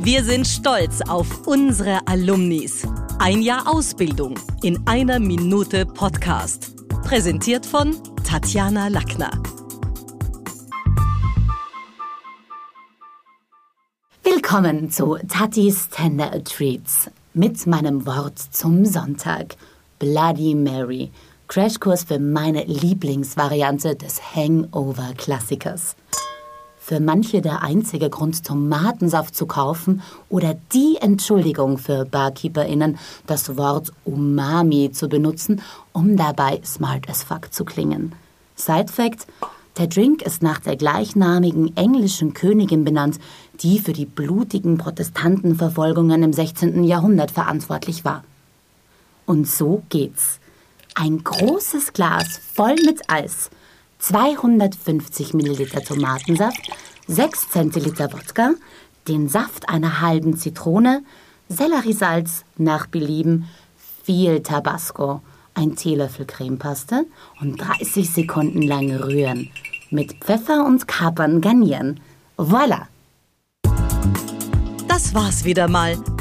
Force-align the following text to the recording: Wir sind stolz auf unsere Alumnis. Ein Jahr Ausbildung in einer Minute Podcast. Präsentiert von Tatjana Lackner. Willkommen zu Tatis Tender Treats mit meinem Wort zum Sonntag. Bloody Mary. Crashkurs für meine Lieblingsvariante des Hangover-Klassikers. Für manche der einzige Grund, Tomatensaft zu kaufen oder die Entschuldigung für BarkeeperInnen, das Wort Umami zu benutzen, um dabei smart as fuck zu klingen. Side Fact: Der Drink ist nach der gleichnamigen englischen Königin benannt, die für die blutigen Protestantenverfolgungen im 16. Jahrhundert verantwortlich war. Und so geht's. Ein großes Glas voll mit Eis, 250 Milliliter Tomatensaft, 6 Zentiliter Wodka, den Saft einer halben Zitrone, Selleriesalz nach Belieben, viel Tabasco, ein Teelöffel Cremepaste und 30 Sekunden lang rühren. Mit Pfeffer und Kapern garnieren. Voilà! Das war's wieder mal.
Wir 0.00 0.22
sind 0.22 0.46
stolz 0.46 1.00
auf 1.02 1.46
unsere 1.46 2.06
Alumnis. 2.06 2.86
Ein 3.18 3.42
Jahr 3.42 3.66
Ausbildung 3.66 4.36
in 4.62 4.86
einer 4.86 5.18
Minute 5.18 5.84
Podcast. 5.84 6.72
Präsentiert 7.02 7.66
von 7.66 7.96
Tatjana 8.24 8.88
Lackner. 8.88 9.30
Willkommen 14.22 14.90
zu 14.90 15.18
Tatis 15.28 15.88
Tender 15.90 16.44
Treats 16.44 17.10
mit 17.34 17.66
meinem 17.66 18.06
Wort 18.06 18.38
zum 18.38 18.84
Sonntag. 18.84 19.56
Bloody 19.98 20.54
Mary. 20.54 21.10
Crashkurs 21.48 22.04
für 22.04 22.20
meine 22.20 22.64
Lieblingsvariante 22.64 23.96
des 23.96 24.20
Hangover-Klassikers. 24.34 25.96
Für 26.88 27.00
manche 27.00 27.42
der 27.42 27.62
einzige 27.62 28.08
Grund, 28.08 28.46
Tomatensaft 28.46 29.36
zu 29.36 29.44
kaufen 29.44 30.00
oder 30.30 30.56
die 30.72 30.96
Entschuldigung 30.98 31.76
für 31.76 32.06
BarkeeperInnen, 32.06 32.96
das 33.26 33.58
Wort 33.58 33.92
Umami 34.06 34.90
zu 34.90 35.10
benutzen, 35.10 35.60
um 35.92 36.16
dabei 36.16 36.62
smart 36.64 37.06
as 37.10 37.24
fuck 37.24 37.52
zu 37.52 37.66
klingen. 37.66 38.14
Side 38.56 38.90
Fact: 38.90 39.26
Der 39.76 39.86
Drink 39.86 40.22
ist 40.22 40.42
nach 40.42 40.60
der 40.60 40.76
gleichnamigen 40.76 41.76
englischen 41.76 42.32
Königin 42.32 42.84
benannt, 42.84 43.18
die 43.60 43.80
für 43.80 43.92
die 43.92 44.06
blutigen 44.06 44.78
Protestantenverfolgungen 44.78 46.22
im 46.22 46.32
16. 46.32 46.84
Jahrhundert 46.84 47.30
verantwortlich 47.30 48.06
war. 48.06 48.24
Und 49.26 49.46
so 49.46 49.82
geht's. 49.90 50.40
Ein 50.94 51.22
großes 51.22 51.92
Glas 51.92 52.40
voll 52.54 52.76
mit 52.86 53.10
Eis, 53.10 53.50
250 53.98 55.34
Milliliter 55.34 55.82
Tomatensaft, 55.82 56.70
6 57.06 57.50
Zentiliter 57.50 58.12
Wodka, 58.12 58.54
den 59.08 59.28
Saft 59.28 59.68
einer 59.68 60.00
halben 60.00 60.36
Zitrone, 60.36 61.02
Selleriesalz 61.48 62.44
nach 62.56 62.86
Belieben, 62.86 63.48
viel 64.04 64.42
Tabasco, 64.42 65.22
ein 65.54 65.76
Teelöffel 65.76 66.26
Cremepaste 66.26 67.06
und 67.40 67.56
30 67.60 68.10
Sekunden 68.10 68.62
lang 68.62 68.90
rühren. 68.90 69.50
Mit 69.90 70.14
Pfeffer 70.24 70.64
und 70.66 70.86
Kapern 70.86 71.40
garnieren. 71.40 72.00
Voilà! 72.36 72.82
Das 74.86 75.14
war's 75.14 75.44
wieder 75.44 75.68
mal. 75.68 75.96